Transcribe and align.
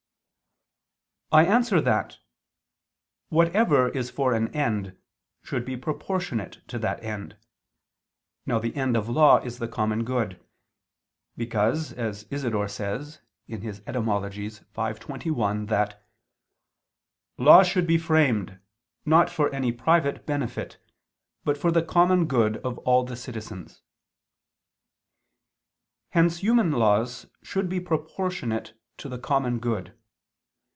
I 1.33 1.45
answer 1.45 1.79
that, 1.79 2.17
Whatever 3.29 3.87
is 3.87 4.09
for 4.09 4.33
an 4.33 4.53
end 4.53 4.97
should 5.43 5.63
be 5.63 5.77
proportionate 5.77 6.59
to 6.67 6.77
that 6.79 7.01
end. 7.01 7.37
Now 8.45 8.59
the 8.59 8.75
end 8.75 8.97
of 8.97 9.07
law 9.07 9.37
is 9.37 9.57
the 9.57 9.69
common 9.69 10.03
good; 10.03 10.45
because, 11.37 11.93
as 11.93 12.23
Isidore 12.29 12.67
says 12.67 13.21
(Etym. 13.47 14.09
v, 14.09 14.93
21) 14.99 15.65
that 15.67 16.05
"law 17.37 17.63
should 17.63 17.87
be 17.87 17.97
framed, 17.97 18.59
not 19.05 19.29
for 19.29 19.49
any 19.55 19.71
private 19.71 20.25
benefit, 20.25 20.79
but 21.45 21.57
for 21.57 21.71
the 21.71 21.81
common 21.81 22.25
good 22.27 22.57
of 22.57 22.77
all 22.79 23.05
the 23.05 23.15
citizens." 23.15 23.81
Hence 26.09 26.39
human 26.39 26.71
laws 26.73 27.25
should 27.41 27.69
be 27.69 27.79
proportionate 27.79 28.73
to 28.97 29.07
the 29.07 29.17
common 29.17 29.59
good. 29.59 29.97